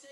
Hi 0.00 0.06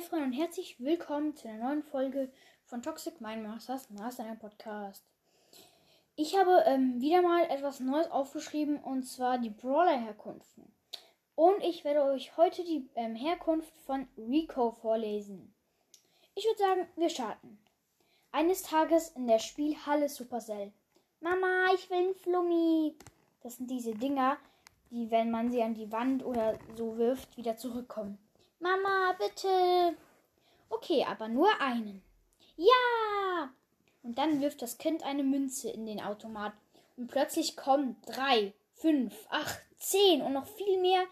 Freunde 0.00 0.24
und 0.24 0.32
herzlich 0.32 0.80
willkommen 0.80 1.36
zu 1.36 1.46
einer 1.46 1.64
neuen 1.64 1.82
Folge 1.82 2.32
von 2.64 2.80
Toxic 2.80 3.20
Mind 3.20 3.42
Masters 3.42 3.90
Master 3.90 4.34
Podcast. 4.36 5.04
Ich 6.16 6.38
habe 6.38 6.62
ähm, 6.64 7.02
wieder 7.02 7.20
mal 7.20 7.44
etwas 7.50 7.80
Neues 7.80 8.10
aufgeschrieben 8.10 8.78
und 8.78 9.02
zwar 9.02 9.36
die 9.36 9.50
Brawler-Herkunften. 9.50 10.77
Und 11.38 11.62
ich 11.62 11.84
werde 11.84 12.02
euch 12.02 12.36
heute 12.36 12.64
die 12.64 12.90
ähm, 12.96 13.14
Herkunft 13.14 13.72
von 13.86 14.08
Rico 14.18 14.72
vorlesen. 14.72 15.54
Ich 16.34 16.44
würde 16.44 16.58
sagen, 16.58 16.88
wir 16.96 17.10
starten. 17.10 17.60
Eines 18.32 18.62
Tages 18.62 19.10
in 19.10 19.28
der 19.28 19.38
Spielhalle 19.38 20.08
Supercell. 20.08 20.72
Mama, 21.20 21.66
ich 21.76 21.88
will 21.90 21.98
einen 21.98 22.14
Flummi. 22.16 22.96
Das 23.40 23.56
sind 23.56 23.70
diese 23.70 23.94
Dinger, 23.94 24.36
die, 24.90 25.12
wenn 25.12 25.30
man 25.30 25.52
sie 25.52 25.62
an 25.62 25.74
die 25.74 25.92
Wand 25.92 26.24
oder 26.24 26.58
so 26.76 26.98
wirft, 26.98 27.36
wieder 27.36 27.56
zurückkommen. 27.56 28.18
Mama, 28.58 29.14
bitte. 29.16 29.96
Okay, 30.70 31.06
aber 31.08 31.28
nur 31.28 31.60
einen. 31.60 32.02
Ja! 32.56 33.54
Und 34.02 34.18
dann 34.18 34.40
wirft 34.40 34.60
das 34.60 34.76
Kind 34.76 35.04
eine 35.04 35.22
Münze 35.22 35.70
in 35.70 35.86
den 35.86 36.02
Automat. 36.02 36.54
Und 36.96 37.06
plötzlich 37.06 37.56
kommen 37.56 37.94
drei, 38.06 38.54
fünf, 38.80 39.14
acht, 39.28 39.60
zehn 39.78 40.22
und 40.22 40.32
noch 40.32 40.46
viel 40.46 40.80
mehr 40.80 41.04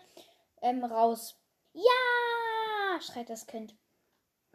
ähm, 0.62 0.84
raus. 0.84 1.38
Ja! 1.73 3.01
schreit 3.01 3.29
das 3.29 3.47
Kind. 3.47 3.74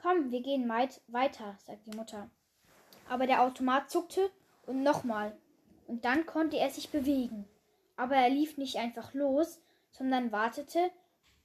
Komm, 0.02 0.32
wir 0.32 0.42
gehen 0.42 0.68
weit 0.68 1.02
weiter, 1.08 1.58
sagt 1.66 1.86
die 1.86 1.96
Mutter. 1.96 2.30
Aber 3.08 3.28
der 3.28 3.44
Automat 3.44 3.92
zuckte 3.92 4.32
und 4.66 4.84
nochmal. 4.84 5.38
Und 5.88 6.06
dann 6.06 6.26
konnte 6.26 6.58
er 6.58 6.70
sich 6.70 6.90
bewegen. 6.90 7.48
Aber 7.98 8.16
er 8.16 8.30
lief 8.30 8.58
nicht 8.58 8.78
einfach 8.78 9.14
los, 9.14 9.60
sondern 9.92 10.32
wartete, 10.32 10.92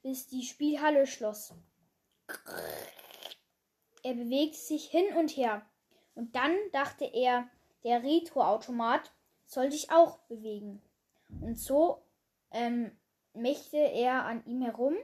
bis 0.03 0.29
die 0.29 0.45
Spielhalle 0.45 1.07
schloss. 1.07 1.53
Er 4.03 4.15
bewegte 4.15 4.57
sich 4.57 4.87
hin 4.89 5.17
und 5.17 5.37
her. 5.37 5.67
Und 6.15 6.35
dann 6.35 6.57
dachte 6.73 7.05
er, 7.05 7.49
der 7.85 8.03
Retroautomat 8.03 9.13
soll 9.45 9.71
sich 9.71 9.91
auch 9.91 10.19
bewegen. 10.29 10.81
Und 11.29 11.59
so 11.59 12.03
ähm, 12.51 12.91
mächte 13.35 13.77
er 13.77 14.25
an 14.25 14.45
ihm 14.47 14.63
herum 14.63 14.97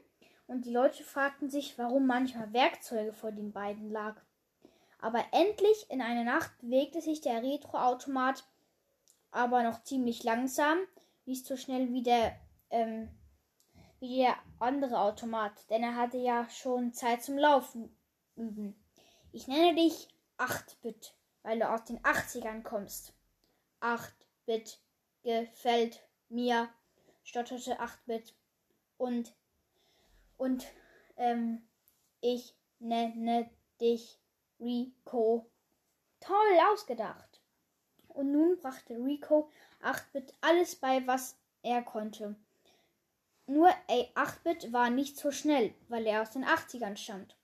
und 0.46 0.64
die 0.64 0.72
Leute 0.72 1.04
fragten 1.04 1.50
sich, 1.50 1.78
warum 1.78 2.06
manchmal 2.06 2.52
Werkzeuge 2.52 3.12
vor 3.12 3.32
den 3.32 3.52
beiden 3.52 3.90
lag. 3.90 4.20
Aber 4.98 5.24
endlich 5.32 5.90
in 5.90 6.00
einer 6.00 6.24
Nacht 6.24 6.52
bewegte 6.60 7.00
sich 7.00 7.20
der 7.20 7.42
Retroautomat, 7.42 8.44
aber 9.30 9.62
noch 9.62 9.82
ziemlich 9.82 10.22
langsam, 10.22 10.78
nicht 11.24 11.46
so 11.46 11.56
schnell 11.56 11.92
wie 11.92 12.02
der, 12.02 12.36
ähm, 12.70 13.08
wie 13.98 14.18
der 14.18 14.36
andere 14.58 15.00
Automat, 15.00 15.52
denn 15.70 15.82
er 15.82 15.96
hatte 15.96 16.18
ja 16.18 16.48
schon 16.50 16.92
Zeit 16.92 17.22
zum 17.22 17.38
Laufen 17.38 17.96
üben. 18.36 18.76
Ich 19.32 19.48
nenne 19.48 19.74
dich 19.74 20.08
8-Bit, 20.38 21.14
weil 21.42 21.58
du 21.58 21.68
aus 21.68 21.84
den 21.84 21.98
80ern 22.00 22.62
kommst. 22.62 23.14
8-Bit 23.80 24.78
gefällt 25.22 26.02
mir, 26.32 26.68
stotterte 27.22 27.80
8-Bit. 27.80 28.34
Und, 28.98 29.34
und, 30.36 30.66
ähm, 31.16 31.62
ich 32.20 32.54
nenne 32.78 33.50
dich 33.80 34.18
Rico. 34.60 35.50
Toll 36.20 36.58
ausgedacht. 36.72 37.40
Und 38.08 38.32
nun 38.32 38.58
brachte 38.58 38.94
Rico 38.94 39.50
8-Bit 39.82 40.34
alles 40.40 40.76
bei, 40.76 41.06
was 41.06 41.36
er 41.62 41.82
konnte. 41.82 42.36
Nur 43.46 43.68
8-Bit 43.88 44.72
war 44.72 44.90
nicht 44.90 45.16
so 45.16 45.30
schnell, 45.30 45.74
weil 45.88 46.06
er 46.06 46.22
aus 46.22 46.30
den 46.30 46.44
80ern 46.44 46.96
stammt. 46.96 47.36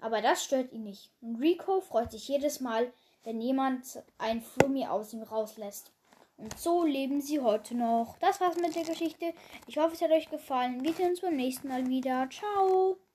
Aber 0.00 0.22
das 0.22 0.44
stört 0.44 0.72
ihn 0.72 0.84
nicht. 0.84 1.10
Und 1.20 1.36
Rico 1.36 1.80
freut 1.80 2.12
sich 2.12 2.28
jedes 2.28 2.60
Mal, 2.60 2.92
wenn 3.24 3.40
jemand 3.40 4.02
ein 4.18 4.40
Flummi 4.40 4.86
aus 4.86 5.12
ihm 5.12 5.22
rauslässt. 5.22 5.92
Und 6.40 6.58
so 6.58 6.84
leben 6.84 7.20
sie 7.20 7.40
heute 7.40 7.76
noch. 7.76 8.16
Das 8.18 8.40
war's 8.40 8.56
mit 8.56 8.74
der 8.74 8.84
Geschichte. 8.84 9.34
Ich 9.66 9.76
hoffe, 9.76 9.92
es 9.94 10.00
hat 10.00 10.10
euch 10.10 10.30
gefallen. 10.30 10.82
Wir 10.82 10.94
sehen 10.94 11.10
uns 11.10 11.20
beim 11.20 11.36
nächsten 11.36 11.68
Mal 11.68 11.86
wieder. 11.86 12.28
Ciao. 12.30 12.96